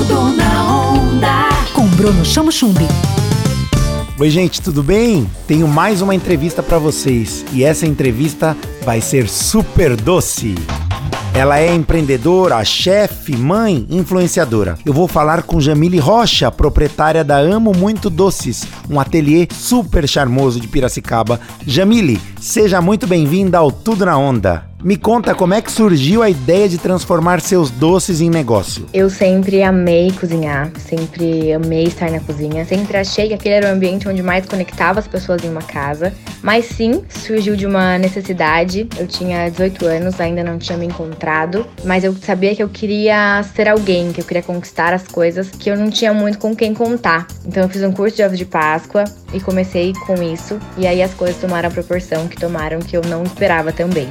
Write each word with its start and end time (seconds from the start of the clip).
Tudo 0.00 0.34
na 0.34 0.92
onda. 0.94 1.48
Com 1.74 1.86
Bruno 1.88 2.24
Chamo 2.24 2.50
Chumbi. 2.50 2.86
Oi, 4.18 4.30
gente, 4.30 4.62
tudo 4.62 4.82
bem? 4.82 5.30
Tenho 5.46 5.68
mais 5.68 6.00
uma 6.00 6.14
entrevista 6.14 6.62
para 6.62 6.78
vocês 6.78 7.44
e 7.52 7.62
essa 7.62 7.86
entrevista 7.86 8.56
vai 8.82 9.02
ser 9.02 9.28
super 9.28 9.94
doce. 9.94 10.54
Ela 11.34 11.60
é 11.60 11.74
empreendedora, 11.74 12.64
chefe, 12.64 13.36
mãe, 13.36 13.86
influenciadora. 13.90 14.78
Eu 14.86 14.94
vou 14.94 15.06
falar 15.06 15.42
com 15.42 15.60
Jamile 15.60 15.98
Rocha, 15.98 16.50
proprietária 16.50 17.22
da 17.22 17.36
Amo 17.36 17.74
Muito 17.76 18.08
Doces, 18.08 18.66
um 18.88 18.98
ateliê 18.98 19.46
super 19.52 20.08
charmoso 20.08 20.58
de 20.58 20.66
Piracicaba. 20.66 21.38
Jamile, 21.66 22.18
seja 22.40 22.80
muito 22.80 23.06
bem-vinda 23.06 23.58
ao 23.58 23.70
Tudo 23.70 24.06
na 24.06 24.16
Onda. 24.16 24.69
Me 24.82 24.96
conta 24.96 25.34
como 25.34 25.52
é 25.52 25.60
que 25.60 25.70
surgiu 25.70 26.22
a 26.22 26.30
ideia 26.30 26.66
de 26.66 26.78
transformar 26.78 27.42
seus 27.42 27.70
doces 27.70 28.22
em 28.22 28.30
negócio. 28.30 28.86
Eu 28.94 29.10
sempre 29.10 29.62
amei 29.62 30.10
cozinhar, 30.10 30.72
sempre 30.78 31.52
amei 31.52 31.84
estar 31.84 32.10
na 32.10 32.18
cozinha, 32.18 32.64
sempre 32.64 32.96
achei 32.96 33.28
que 33.28 33.34
aquele 33.34 33.56
era 33.56 33.68
o 33.68 33.72
ambiente 33.72 34.08
onde 34.08 34.22
mais 34.22 34.46
conectava 34.46 34.98
as 34.98 35.06
pessoas 35.06 35.44
em 35.44 35.50
uma 35.50 35.60
casa. 35.60 36.14
Mas 36.42 36.64
sim, 36.64 37.04
surgiu 37.10 37.56
de 37.56 37.66
uma 37.66 37.98
necessidade. 37.98 38.88
Eu 38.98 39.06
tinha 39.06 39.50
18 39.50 39.84
anos, 39.84 40.18
ainda 40.18 40.42
não 40.42 40.56
tinha 40.56 40.78
me 40.78 40.86
encontrado, 40.86 41.66
mas 41.84 42.02
eu 42.02 42.14
sabia 42.14 42.56
que 42.56 42.62
eu 42.62 42.68
queria 42.70 43.44
ser 43.54 43.68
alguém, 43.68 44.12
que 44.12 44.22
eu 44.22 44.24
queria 44.24 44.42
conquistar 44.42 44.94
as 44.94 45.06
coisas 45.06 45.50
que 45.50 45.70
eu 45.70 45.76
não 45.76 45.90
tinha 45.90 46.14
muito 46.14 46.38
com 46.38 46.56
quem 46.56 46.72
contar. 46.72 47.26
Então 47.44 47.64
eu 47.64 47.68
fiz 47.68 47.82
um 47.82 47.92
curso 47.92 48.16
de 48.16 48.22
ovos 48.22 48.38
de 48.38 48.46
Páscoa 48.46 49.04
e 49.34 49.40
comecei 49.40 49.92
com 50.06 50.22
isso, 50.22 50.58
e 50.78 50.86
aí 50.86 51.02
as 51.02 51.12
coisas 51.12 51.36
tomaram 51.36 51.68
a 51.68 51.70
proporção 51.70 52.26
que 52.26 52.36
tomaram 52.38 52.78
que 52.78 52.96
eu 52.96 53.02
não 53.02 53.22
esperava 53.24 53.72
também. 53.72 54.08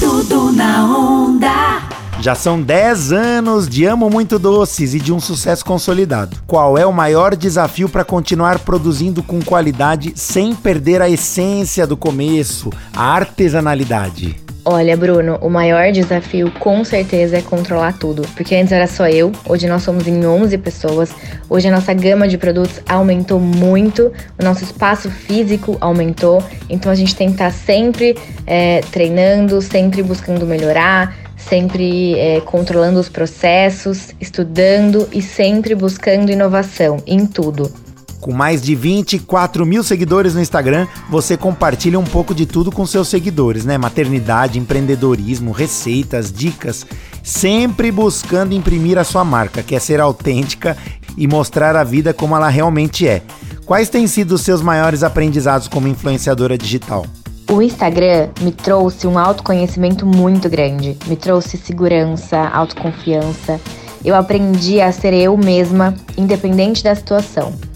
Tudo 0.00 0.50
na 0.50 0.86
onda. 0.86 1.82
Já 2.20 2.34
são 2.34 2.60
10 2.60 3.12
anos 3.12 3.68
de 3.68 3.84
Amo 3.84 4.08
Muito 4.08 4.38
Doces 4.38 4.94
e 4.94 4.98
de 4.98 5.12
um 5.12 5.20
sucesso 5.20 5.62
consolidado. 5.62 6.38
Qual 6.46 6.78
é 6.78 6.86
o 6.86 6.92
maior 6.92 7.36
desafio 7.36 7.86
para 7.86 8.02
continuar 8.02 8.60
produzindo 8.60 9.22
com 9.22 9.42
qualidade 9.42 10.14
sem 10.16 10.54
perder 10.54 11.02
a 11.02 11.10
essência 11.10 11.86
do 11.86 11.98
começo, 11.98 12.70
a 12.94 13.12
artesanalidade? 13.12 14.49
Olha, 14.64 14.94
Bruno, 14.94 15.38
o 15.40 15.48
maior 15.48 15.90
desafio 15.90 16.50
com 16.58 16.84
certeza 16.84 17.38
é 17.38 17.42
controlar 17.42 17.96
tudo, 17.98 18.22
porque 18.36 18.54
antes 18.54 18.72
era 18.72 18.86
só 18.86 19.08
eu, 19.08 19.32
hoje 19.48 19.66
nós 19.66 19.82
somos 19.82 20.06
em 20.06 20.26
11 20.26 20.58
pessoas, 20.58 21.14
hoje 21.48 21.68
a 21.68 21.70
nossa 21.70 21.94
gama 21.94 22.28
de 22.28 22.36
produtos 22.36 22.80
aumentou 22.86 23.40
muito, 23.40 24.12
o 24.38 24.44
nosso 24.44 24.62
espaço 24.62 25.10
físico 25.10 25.78
aumentou, 25.80 26.44
então 26.68 26.92
a 26.92 26.94
gente 26.94 27.16
tem 27.16 27.28
que 27.28 27.34
estar 27.34 27.50
sempre 27.50 28.14
é, 28.46 28.82
treinando, 28.92 29.62
sempre 29.62 30.02
buscando 30.02 30.44
melhorar, 30.44 31.16
sempre 31.38 32.18
é, 32.18 32.40
controlando 32.42 33.00
os 33.00 33.08
processos, 33.08 34.14
estudando 34.20 35.08
e 35.10 35.22
sempre 35.22 35.74
buscando 35.74 36.30
inovação 36.30 36.98
em 37.06 37.26
tudo. 37.26 37.72
Com 38.20 38.32
mais 38.32 38.60
de 38.60 38.74
24 38.74 39.64
mil 39.64 39.82
seguidores 39.82 40.34
no 40.34 40.42
Instagram, 40.42 40.86
você 41.08 41.38
compartilha 41.38 41.98
um 41.98 42.04
pouco 42.04 42.34
de 42.34 42.44
tudo 42.44 42.70
com 42.70 42.84
seus 42.84 43.08
seguidores, 43.08 43.64
né? 43.64 43.78
Maternidade, 43.78 44.58
empreendedorismo, 44.58 45.52
receitas, 45.52 46.30
dicas, 46.30 46.86
sempre 47.22 47.90
buscando 47.90 48.54
imprimir 48.54 48.98
a 48.98 49.04
sua 49.04 49.24
marca, 49.24 49.62
que 49.62 49.74
é 49.74 49.78
ser 49.78 50.00
autêntica 50.00 50.76
e 51.16 51.26
mostrar 51.26 51.74
a 51.76 51.82
vida 51.82 52.12
como 52.12 52.36
ela 52.36 52.50
realmente 52.50 53.08
é. 53.08 53.22
Quais 53.64 53.88
têm 53.88 54.06
sido 54.06 54.32
os 54.32 54.42
seus 54.42 54.60
maiores 54.60 55.02
aprendizados 55.02 55.66
como 55.66 55.88
influenciadora 55.88 56.58
digital? 56.58 57.06
O 57.50 57.62
Instagram 57.62 58.28
me 58.42 58.52
trouxe 58.52 59.06
um 59.06 59.18
autoconhecimento 59.18 60.04
muito 60.04 60.48
grande, 60.48 60.96
me 61.06 61.16
trouxe 61.16 61.56
segurança, 61.56 62.38
autoconfiança. 62.38 63.58
Eu 64.04 64.14
aprendi 64.14 64.80
a 64.80 64.92
ser 64.92 65.14
eu 65.14 65.36
mesma, 65.36 65.94
independente 66.16 66.84
da 66.84 66.94
situação. 66.94 67.69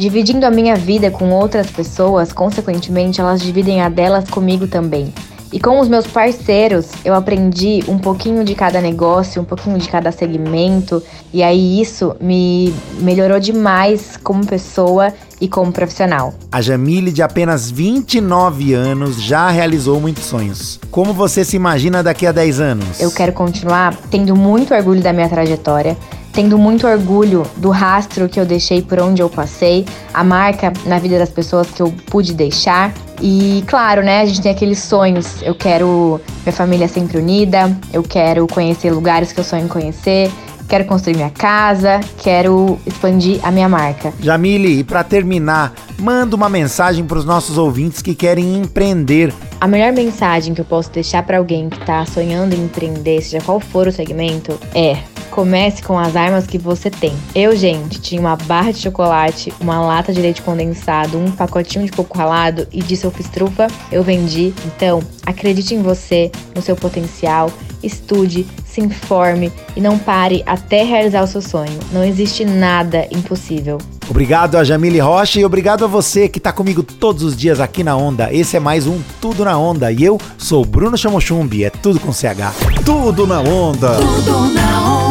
Dividindo 0.00 0.46
a 0.46 0.50
minha 0.50 0.76
vida 0.76 1.10
com 1.10 1.28
outras 1.28 1.66
pessoas, 1.66 2.32
consequentemente, 2.32 3.20
elas 3.20 3.38
dividem 3.38 3.82
a 3.82 3.90
delas 3.90 4.30
comigo 4.30 4.66
também. 4.66 5.12
E 5.52 5.60
com 5.60 5.78
os 5.78 5.88
meus 5.88 6.06
parceiros, 6.06 6.86
eu 7.04 7.12
aprendi 7.12 7.84
um 7.86 7.98
pouquinho 7.98 8.42
de 8.42 8.54
cada 8.54 8.80
negócio, 8.80 9.42
um 9.42 9.44
pouquinho 9.44 9.76
de 9.76 9.90
cada 9.90 10.10
segmento, 10.10 11.02
e 11.34 11.42
aí 11.42 11.82
isso 11.82 12.16
me 12.18 12.72
melhorou 13.00 13.38
demais 13.38 14.16
como 14.16 14.46
pessoa 14.46 15.12
e 15.38 15.46
como 15.46 15.70
profissional. 15.70 16.32
A 16.50 16.62
Jamile, 16.62 17.12
de 17.12 17.20
apenas 17.20 17.70
29 17.70 18.72
anos, 18.72 19.20
já 19.20 19.50
realizou 19.50 20.00
muitos 20.00 20.24
sonhos. 20.24 20.80
Como 20.90 21.12
você 21.12 21.44
se 21.44 21.56
imagina 21.56 22.02
daqui 22.02 22.26
a 22.26 22.32
10 22.32 22.58
anos? 22.58 23.00
Eu 23.00 23.10
quero 23.10 23.34
continuar 23.34 23.94
tendo 24.10 24.34
muito 24.34 24.72
orgulho 24.72 25.02
da 25.02 25.12
minha 25.12 25.28
trajetória 25.28 25.94
tendo 26.40 26.56
muito 26.56 26.86
orgulho 26.86 27.42
do 27.58 27.68
rastro 27.68 28.26
que 28.26 28.40
eu 28.40 28.46
deixei 28.46 28.80
por 28.80 28.98
onde 28.98 29.20
eu 29.20 29.28
passei, 29.28 29.84
a 30.14 30.24
marca 30.24 30.72
na 30.86 30.98
vida 30.98 31.18
das 31.18 31.28
pessoas 31.28 31.68
que 31.70 31.82
eu 31.82 31.92
pude 32.06 32.32
deixar. 32.32 32.94
E 33.20 33.62
claro, 33.66 34.02
né, 34.02 34.22
a 34.22 34.24
gente 34.24 34.40
tem 34.40 34.50
aqueles 34.50 34.78
sonhos. 34.78 35.42
Eu 35.42 35.54
quero 35.54 36.18
minha 36.42 36.52
família 36.54 36.88
sempre 36.88 37.18
unida, 37.18 37.76
eu 37.92 38.02
quero 38.02 38.46
conhecer 38.46 38.90
lugares 38.90 39.32
que 39.32 39.40
eu 39.40 39.44
sonho 39.44 39.66
em 39.66 39.68
conhecer, 39.68 40.32
quero 40.66 40.86
construir 40.86 41.14
minha 41.14 41.28
casa, 41.28 42.00
quero 42.16 42.78
expandir 42.86 43.38
a 43.42 43.50
minha 43.50 43.68
marca. 43.68 44.10
Jamile, 44.18 44.78
e 44.78 44.82
para 44.82 45.04
terminar, 45.04 45.74
manda 45.98 46.34
uma 46.34 46.48
mensagem 46.48 47.04
para 47.04 47.18
os 47.18 47.24
nossos 47.26 47.58
ouvintes 47.58 48.00
que 48.00 48.14
querem 48.14 48.56
empreender. 48.56 49.30
A 49.60 49.68
melhor 49.68 49.92
mensagem 49.92 50.54
que 50.54 50.62
eu 50.62 50.64
posso 50.64 50.90
deixar 50.90 51.22
para 51.22 51.36
alguém 51.36 51.68
que 51.68 51.76
está 51.76 52.06
sonhando 52.06 52.54
em 52.54 52.64
empreender, 52.64 53.20
seja 53.20 53.44
qual 53.44 53.60
for 53.60 53.88
o 53.88 53.92
segmento, 53.92 54.58
é 54.74 54.96
Comece 55.30 55.82
com 55.82 55.98
as 55.98 56.16
armas 56.16 56.46
que 56.46 56.58
você 56.58 56.90
tem. 56.90 57.12
Eu, 57.34 57.54
gente, 57.54 58.00
tinha 58.00 58.20
uma 58.20 58.36
barra 58.36 58.72
de 58.72 58.78
chocolate, 58.78 59.52
uma 59.60 59.80
lata 59.80 60.12
de 60.12 60.20
leite 60.20 60.42
condensado, 60.42 61.18
um 61.18 61.30
pacotinho 61.30 61.84
de 61.84 61.92
coco 61.92 62.16
ralado 62.16 62.66
e 62.72 62.82
disse 62.82 63.04
eu 63.04 63.10
fiz 63.10 63.28
trufa, 63.28 63.68
eu 63.90 64.02
vendi. 64.02 64.52
Então, 64.66 65.02
acredite 65.24 65.74
em 65.74 65.82
você, 65.82 66.30
no 66.54 66.60
seu 66.60 66.76
potencial, 66.76 67.50
estude, 67.82 68.46
se 68.64 68.80
informe 68.80 69.52
e 69.74 69.80
não 69.80 69.98
pare 69.98 70.42
até 70.46 70.82
realizar 70.82 71.22
o 71.22 71.26
seu 71.26 71.42
sonho. 71.42 71.78
Não 71.92 72.04
existe 72.04 72.44
nada 72.44 73.06
impossível. 73.10 73.78
Obrigado 74.08 74.56
a 74.56 74.64
Jamile 74.64 74.98
Rocha 74.98 75.38
e 75.38 75.44
obrigado 75.44 75.84
a 75.84 75.88
você 75.88 76.28
que 76.28 76.38
está 76.38 76.52
comigo 76.52 76.82
todos 76.82 77.22
os 77.22 77.36
dias 77.36 77.60
aqui 77.60 77.84
na 77.84 77.96
Onda. 77.96 78.32
Esse 78.32 78.56
é 78.56 78.60
mais 78.60 78.86
um 78.86 79.00
Tudo 79.20 79.44
na 79.44 79.56
Onda 79.56 79.92
e 79.92 80.02
eu 80.02 80.18
sou 80.36 80.64
Bruno 80.64 80.98
Chamochumbi, 80.98 81.64
é 81.64 81.70
tudo 81.70 82.00
com 82.00 82.12
CH. 82.12 82.52
Tudo 82.84 83.26
na 83.26 83.40
Onda. 83.40 83.94
Tudo 83.94 84.52
na 84.52 85.06
onda. 85.06 85.09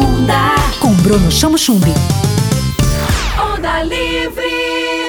Bruno 1.10 1.32
Chamo 1.32 1.58
Chumbi. 1.58 1.92
Onda 3.40 3.82
Livre. 3.82 5.09